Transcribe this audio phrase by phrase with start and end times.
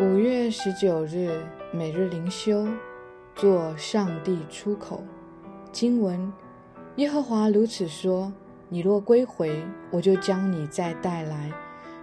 [0.00, 1.28] 五月十九日，
[1.72, 2.68] 每日灵修，
[3.34, 5.02] 做上帝出口。
[5.72, 6.32] 经文：
[6.94, 8.32] 耶和华如此说：
[8.68, 11.50] 你若归回，我就将你再带来，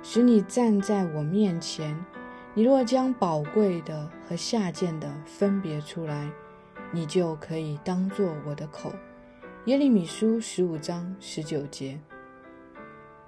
[0.03, 1.97] 使你站在我面前。
[2.53, 6.29] 你若将宝贵的和下贱的分别出来，
[6.91, 8.91] 你就可以当作我的口。
[9.67, 11.97] 耶利米书十五章十九节。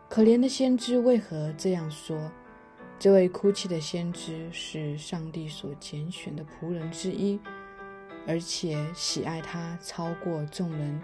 [0.09, 2.29] 可怜的先知为何这样说？
[2.99, 7.39] 这位哭泣的先知是上帝所拣选的仆人之一，
[8.25, 10.99] 而且喜爱他超过众人。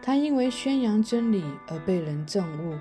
[0.00, 2.78] 他因为宣扬真理而被人憎恶。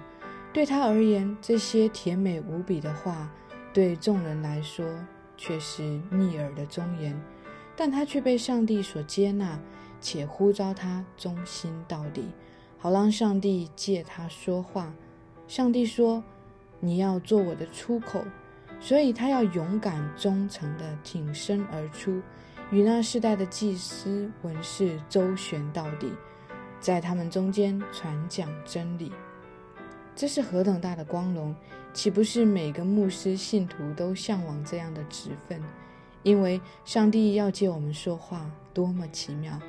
[0.54, 3.32] 对他而言，这些甜美无比的话，
[3.74, 4.86] 对众人来说
[5.38, 7.20] 却是逆耳的忠言。
[7.76, 9.60] 但他却被上帝所接纳，
[10.00, 12.26] 且呼召他忠心到底，
[12.78, 14.94] 好让上帝借他说话。
[15.48, 16.24] 上帝说
[16.80, 18.24] ：“你要做我的出口。”
[18.82, 22.20] 所以他要勇敢忠诚地挺身而出，
[22.72, 26.12] 与那世代的祭司文士周旋到底，
[26.80, 29.12] 在他们中间传讲真理。
[30.16, 31.56] 这是何等大的光荣！
[31.94, 35.62] 岂不是每个牧师信徒都向往这样的职分？
[36.24, 39.60] 因为上帝要借我们说话，多么奇妙！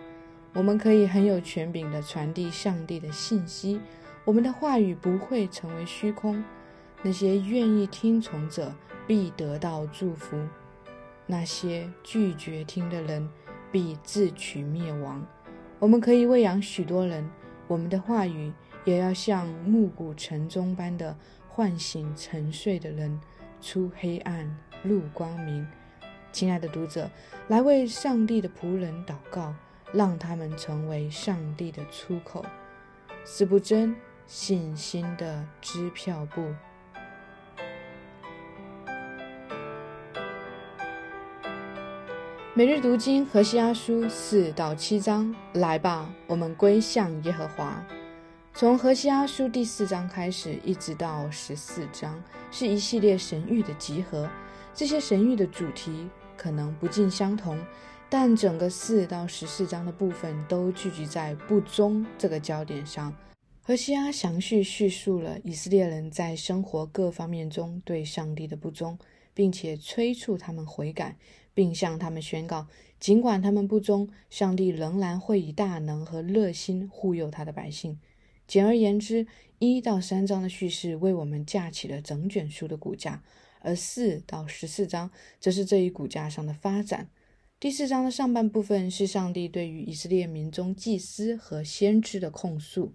[0.55, 3.78] 我们可以很有权柄地传递上帝的信息，
[4.24, 6.42] 我们的话语不会成为虚空。
[7.02, 8.72] 那些愿意听从者。
[9.06, 10.39] 必得到祝福，
[11.27, 13.28] 那些拒绝听的人
[13.70, 15.25] 必自取灭亡。
[15.78, 17.28] 我们可以喂养许多人，
[17.67, 18.53] 我们的话语
[18.84, 21.17] 也要像暮鼓晨钟般的
[21.48, 23.20] 唤醒沉睡的人，
[23.61, 25.67] 出黑暗入光明。
[26.30, 27.11] 亲爱的读者，
[27.48, 29.55] 来为上帝的仆人祷告，
[29.92, 32.45] 让他们成为上帝的出口。
[33.25, 33.95] 四不真
[34.27, 36.42] 信心的支票部。
[42.55, 47.83] 每日读经何西阿书四到七章，来吧，我们归向耶和华。
[48.52, 54.29] 从何西阿书第四章开始，一直到十四章，是一系列神谕的集合。
[54.74, 57.58] 这些神谕的主题可能不尽相同，
[58.11, 63.17] 但整个四到十四章的部分都聚集在不忠这个焦点上。
[63.63, 68.98] 何西阿详细叙述了以色列人在生活各方面中对上帝的不忠，
[69.33, 71.17] 并且催促他们悔改。
[71.55, 72.67] 并向他们宣告，
[72.98, 77.98] 尽管他们不忠，上帝仍然会以大能和热心护佑他的百姓。
[78.46, 79.27] 简而言之，
[79.58, 83.23] 一到三章的叙事为我们架起了整卷书的骨架，
[83.61, 87.08] 而四到十四章则是这一骨架上的发展。
[87.61, 92.92] 第四章的上半部分是上帝对于以色列民中祭司和先知的控诉。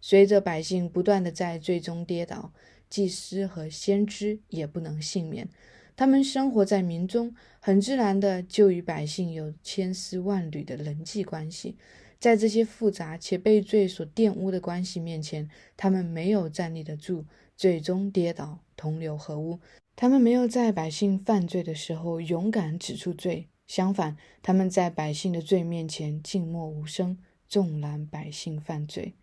[0.00, 2.52] 随着百姓不断的在最终跌倒，
[2.90, 5.48] 祭司和先知也不能幸免。
[5.96, 11.76] 他们生活在民中，很自然的就与百姓有千丝万缕的人际关系。
[12.18, 17.24] 在这些复杂且被罪所玷污的关系面前，他们没有站立得住，
[17.56, 19.60] 最终跌倒，同流合污。
[19.94, 29.14] 他们没有在百姓犯罪的时候勇敢指出罪，相反，他们在百姓的罪面前静默无声，纵然百姓犯罪。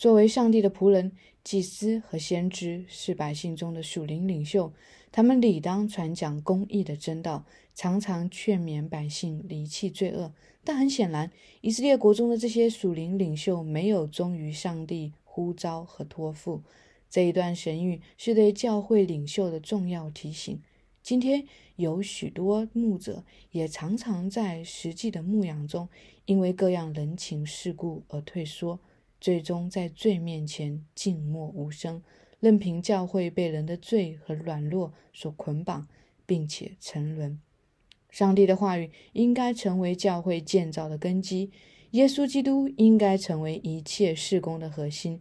[0.00, 1.12] 作为上帝的仆人，
[1.44, 4.72] 祭司和先知是百姓中的属灵领袖。
[5.12, 7.44] 他们理当传讲公义的真道，
[7.74, 10.32] 常常劝勉百姓离弃罪恶。
[10.64, 11.30] 但很显然，
[11.60, 16.62] 以色列国中的这些属灵领袖没有忠于上帝呼召和托付。
[17.10, 20.58] 这一段神谕是对教会领袖的重要提醒。
[21.02, 21.46] 今天
[21.76, 25.90] 有许多牧者也常常在实际的牧养中，
[26.24, 28.78] 因为各样人情世故而退缩，
[29.20, 32.02] 最终在罪面前静默无声。
[32.40, 35.86] 任凭教会被人的罪和软弱所捆绑，
[36.24, 37.38] 并且沉沦。
[38.08, 41.50] 上帝的话语应该成为教会建造的根基，
[41.90, 45.20] 耶稣基督应该成为一切事工的核心。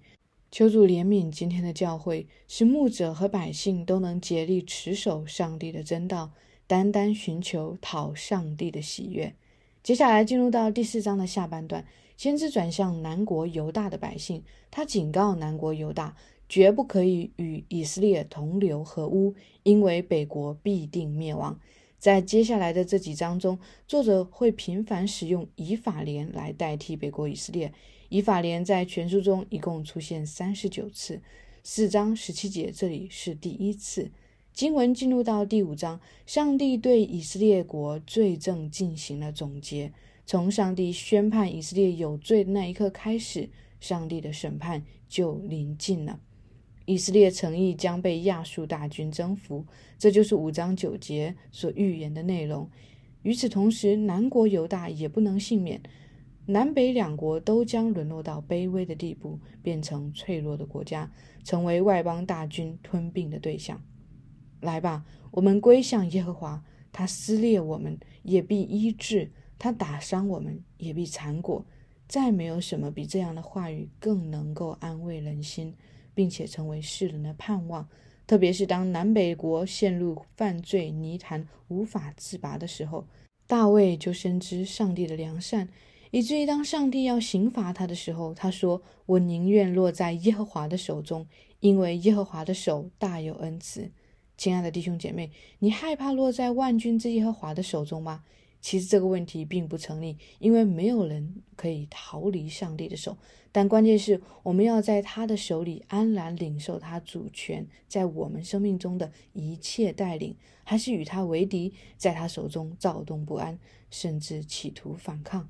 [0.50, 6.32] 求主怜悯今天的教会，使牧者和百姓都能竭力持守上帝的真道，
[6.66, 9.36] 单单寻求讨上帝的喜悦。
[9.84, 11.86] 接下来进入到第四章的下半段，
[12.20, 16.18] 先知转向南国犹大的百姓，他警告南国犹大。
[16.50, 21.58] 绝不可以与以色列同流合污，因为北国必定灭亡。
[21.98, 23.58] 在接下来的这几章中，
[23.88, 27.72] 作者会频繁使用以法莲来代替北国以色列。
[28.10, 31.22] 以法莲在全书中一共出现三十九次，
[31.64, 34.12] 四章十七节这里是第一次。
[34.52, 39.94] 经文进入到第五章，上帝对以色列国罪证进行了总结。
[40.30, 43.50] 从上帝宣判以色列有罪的那一刻开始，
[43.80, 46.20] 上帝的审判就临近了。
[46.86, 49.66] 以色列诚意将被亚述大军征服。
[49.98, 52.70] 这就是五章九节所预言的内容。
[53.24, 55.82] 与此同时，南国犹大也不能幸免，
[56.46, 61.12] 南北两国都将沦落到卑微的地步，变成脆弱的国家，
[61.44, 63.82] 成为外邦大军吞并的对象。
[64.62, 71.64] 来吧，我们归向耶和华，他撕裂我们，也必医治；他打伤我们，也必残果。
[72.08, 75.76] 再没有什么比这样的话语更能够安慰人心，
[76.16, 77.88] 并且成为世人的盼望。
[78.26, 83.06] 特别是当南北国陷入犯罪泥潭无法自拔的时候，
[83.46, 85.70] 大卫就深知上帝的良善，
[86.10, 91.28] 以至于当上帝要刑罚他的时候，他说：“我宁愿落在耶和华的手中，
[91.60, 93.92] 因为耶和华的手大有恩慈。”
[94.38, 98.24] 亲爱的弟兄姐妹，你害怕落在万军之耶和华的手中吗？
[98.62, 103.18] 其实这个问题并不成立，因为没有人可以逃离上帝的手。
[103.52, 113.58] 但关键是，我们要在他的手里安然领受他主权在我们生命中的一切带领，还是与他为敌，在他手中躁动不安，
[113.90, 115.50] 甚至企图反抗？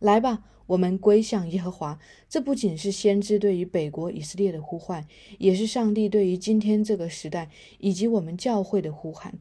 [0.00, 2.00] 来吧，我们归向耶和华。
[2.28, 5.06] 这不仅是先知对于北国以色列的呼唤，
[5.38, 7.48] 也是上帝对于今天这个时代
[7.78, 9.38] 以及我们教会的呼喊。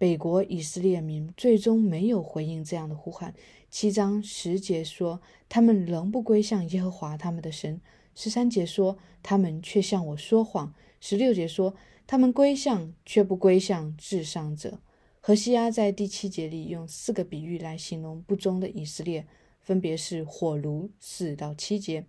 [0.00, 3.34] 北国以色列民最终没有回应这样的呼喊。
[3.68, 7.78] 七章十节说，他们仍不归向耶和华他们的神。
[8.14, 10.72] 十三节说，他们却向我说谎。
[11.02, 11.74] 十六节说，
[12.06, 14.80] 他们归向却不归向至上者。
[15.20, 19.26] 何西阿在第七节里用四个比喻来形容不忠的以色列。
[19.60, 22.06] 分别是火炉四到七节，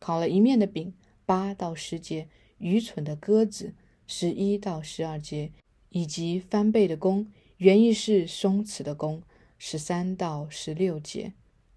[0.00, 0.92] 烤了一面的饼
[1.24, 2.26] 八到十节，
[2.58, 3.74] 愚蠢的鸽子
[4.08, 5.52] 十一到十二节，
[5.90, 7.26] 以及翻倍的弓，
[7.56, 9.22] 原意是松弛的弓
[9.58, 11.32] 十三到十六节。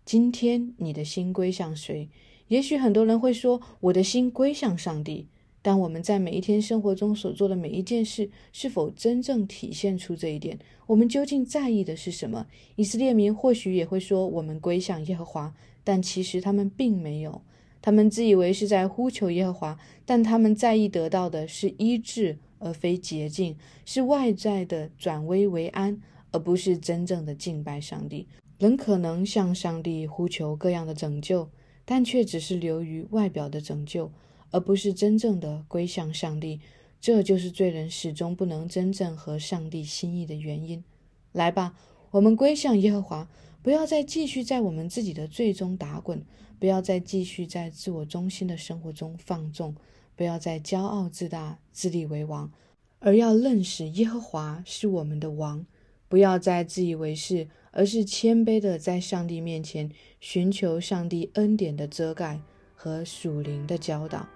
[0.06, 2.10] 今天你的心归向谁？
[2.48, 5.28] 也许很多人会说，我的心归向上帝。
[5.64, 10.58] 但我们在每一天生活中所做的每一件事，是否真正体现出这一点？
[10.88, 12.48] 我们究竟在意的是什么？
[12.76, 15.54] 以色列民或许也会说我们归向耶和华，
[15.84, 17.44] 但其实他们并没有。
[17.80, 23.56] 他们自以为是在呼求耶和华，但他们在意得到的是医治，而非洁净；
[23.86, 28.28] 是外在的转危为安，而不是真正的敬拜上帝。
[28.58, 31.50] 人可能向上帝呼求各样的拯救，
[31.84, 34.10] 但却只是流于外表的拯救。
[34.54, 36.60] 而不是真正的归向上帝，
[37.00, 40.84] 这就是罪人始终不能真正和上帝心意的原因。
[41.32, 41.74] 来吧，
[42.12, 43.30] 我们归向耶和华，
[43.64, 46.22] 不要再继续在我们自己的罪中打滚，
[46.60, 49.74] 不要再继续在自我中心的生活中放纵，
[50.16, 52.52] 不要再骄傲自大、自立为王，
[53.00, 55.66] 而要认识耶和华是我们的王。
[56.08, 62.42] 不要再自以为是，而是谦卑的在上帝面前寻求上帝恩典的遮盖
[62.76, 64.28] 和属灵的教导。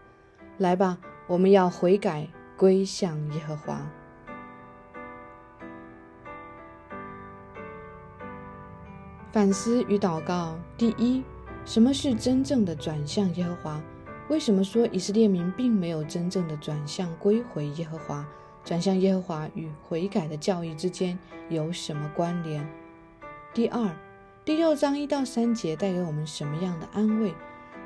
[0.58, 3.92] 来吧，我们要悔改，归向耶和华。
[9.34, 11.22] 反思与祷告：第一，
[11.66, 13.84] 什么是真正的转向耶和华？
[14.28, 18.26] 为什么说以色列民并没有真正的转向归回耶和华？
[18.64, 21.18] 转向耶和华与悔改的教义之间
[21.50, 22.68] 有什么关联？
[23.54, 23.96] 第二，
[24.44, 27.36] 第六章一到三节带给我们什么样的安慰？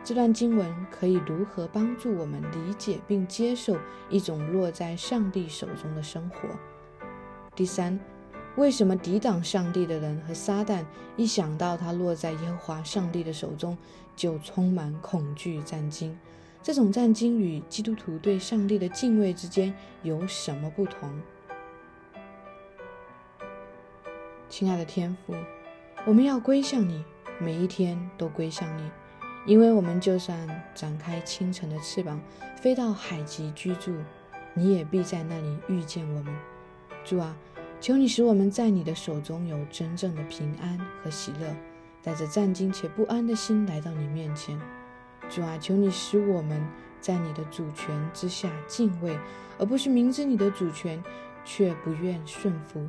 [0.02, 3.76] 这段经文可以如何帮助我们理解并接受
[4.10, 6.48] 一种落在上帝手中的生活？
[7.54, 8.00] 第三，
[8.56, 10.86] 为什么抵挡上帝的人和撒旦
[11.18, 13.78] 一想到他落在耶和华上帝的手中，
[14.20, 16.20] 就充满恐惧战惊？
[16.62, 19.74] 这种战惊与基督徒对上帝的敬畏之间
[20.04, 21.10] 有什么不同？
[24.50, 25.34] 亲爱的天父，
[26.06, 27.02] 我们要归向你，
[27.40, 28.92] 每一天都归向你。
[29.46, 30.38] 因为我们就算
[30.76, 32.20] 展开清晨的翅膀，
[32.58, 33.96] 飞到海极居住，
[34.54, 36.36] 你也必在那里遇见我们。
[37.06, 37.34] 主啊，
[37.80, 41.56] 求你使我们在你的手中有真正的平安和喜乐，
[42.02, 44.60] 带着战惊且不安的心来到你面前。
[45.30, 46.66] 主啊，求你使我们
[47.00, 49.18] 在你的主权之下敬畏，
[49.58, 51.04] 而不是明知你的主权
[51.46, 52.88] 却不愿顺服。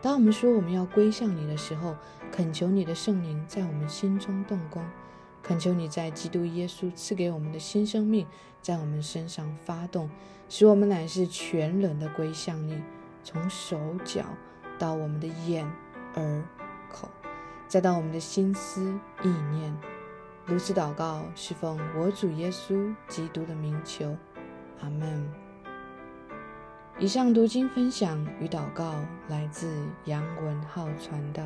[0.00, 1.96] 当我们说我们要归向你的时候，
[2.30, 4.82] 恳求你的圣灵在我们心中动工。
[5.42, 8.26] 恳求你在基督耶稣赐给我们的新生命，
[8.60, 10.08] 在我们身上发动，
[10.48, 12.80] 使我们乃是全人的归向你，
[13.24, 14.24] 从手脚
[14.78, 15.70] 到我们的眼、
[16.14, 16.44] 耳、
[17.72, 18.82] 再到我们的心思
[19.24, 19.74] 意念。
[20.44, 24.14] 如此祷告，是奉我主耶稣基督的名求，
[24.82, 25.26] 阿门。
[26.98, 28.96] 以上读经分享与祷告
[29.28, 29.74] 来自
[30.04, 31.42] 杨文浩传道。